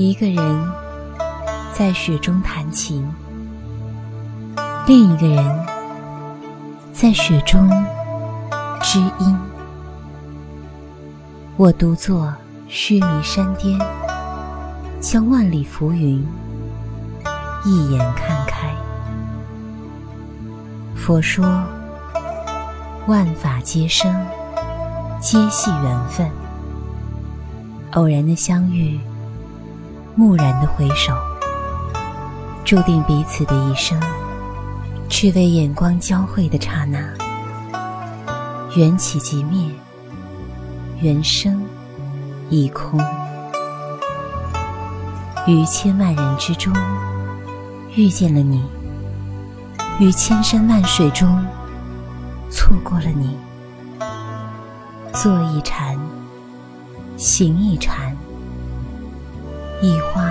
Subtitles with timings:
[0.00, 0.72] 一个人
[1.74, 3.06] 在雪中弹琴，
[4.86, 5.66] 另一个人
[6.90, 7.68] 在雪中
[8.80, 9.38] 知音。
[11.58, 12.32] 我独坐
[12.66, 13.78] 须弥山巅，
[15.02, 16.26] 将万里浮云
[17.66, 18.74] 一眼看开。
[20.96, 21.44] 佛说：
[23.06, 24.10] 万法皆生，
[25.20, 26.26] 皆系缘分。
[27.90, 28.98] 偶然的相遇，
[30.16, 31.14] 蓦然的回首，
[32.64, 33.98] 注定彼此的一生，
[35.08, 36.98] 只为眼光交汇的刹那，
[38.76, 39.70] 缘起即灭。
[41.00, 41.64] 缘生
[42.50, 43.00] 已空，
[45.46, 46.70] 于千万人之中
[47.96, 48.62] 遇见了你，
[49.98, 51.42] 于千山万水中
[52.50, 53.34] 错过了你。
[55.14, 55.98] 坐一禅，
[57.16, 58.14] 行一禅，
[59.82, 60.22] 一花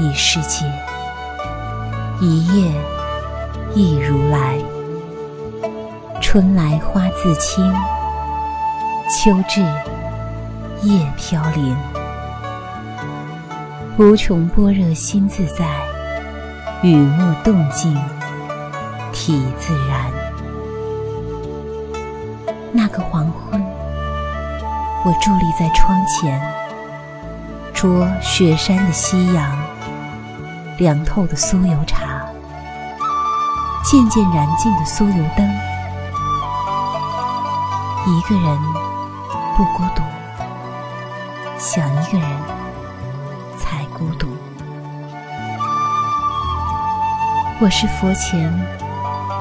[0.00, 0.64] 一世界，
[2.20, 2.72] 一叶
[3.72, 4.58] 一如来。
[6.20, 7.72] 春来花自青。
[9.08, 9.60] 秋至，
[10.82, 11.76] 叶飘零。
[13.96, 15.64] 无穷般若心自在，
[16.82, 17.96] 雨墨动静
[19.12, 20.10] 体自然。
[22.72, 23.62] 那个黄昏，
[25.04, 26.42] 我伫立在窗前，
[27.84, 29.46] 酌雪山的夕阳，
[30.78, 32.24] 凉透的酥油茶，
[33.84, 35.46] 渐渐燃尽的酥油灯，
[38.06, 38.58] 一个人。
[39.54, 40.02] 不孤独，
[41.58, 42.28] 想一个人
[43.58, 44.26] 才孤独。
[47.60, 48.50] 我是佛前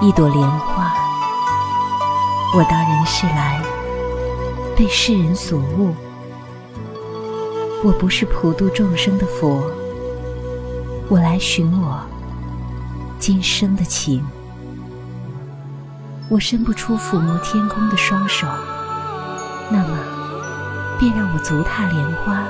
[0.02, 0.94] 一朵莲花，
[2.54, 3.60] 我到人世来
[4.78, 5.96] 被世人所误。
[7.86, 9.62] 我不是普度众生的佛，
[11.09, 12.00] 我来寻我
[13.20, 14.25] 今生的情。
[16.30, 18.47] 我伸不出抚摸天空的双手。
[19.69, 19.97] 那么，
[20.97, 22.46] 便让我足踏莲花，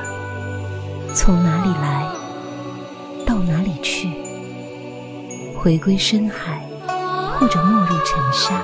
[1.15, 2.07] 从哪里来，
[3.25, 4.13] 到哪里去，
[5.57, 6.61] 回归深海，
[7.39, 8.61] 或者没入尘沙。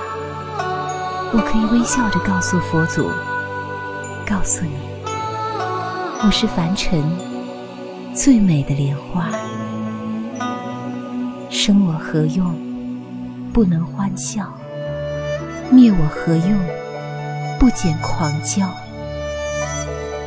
[1.32, 3.10] 我可以微笑着告诉佛祖，
[4.24, 4.70] 告诉你，
[6.22, 7.02] 我是凡尘
[8.14, 9.30] 最美的莲花。
[11.48, 12.54] 生我何用？
[13.54, 14.44] 不能欢笑；
[15.70, 16.60] 灭我何用？
[17.58, 18.66] 不减狂骄，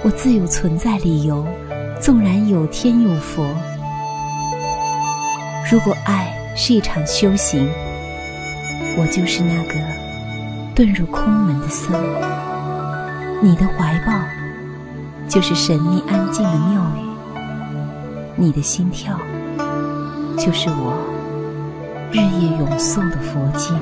[0.04, 1.46] 我自有存在理由。
[2.02, 3.48] 纵然有天有佛，
[5.72, 7.70] 如果爱是一场修行，
[8.98, 9.76] 我就是那个
[10.76, 11.94] 遁入空门的僧。
[13.44, 14.14] 你的怀抱
[15.34, 17.02] 就是神秘安静的庙宇，
[18.36, 19.20] 你的心跳
[20.38, 20.94] 就是我
[22.12, 23.76] 日夜咏诵的佛经。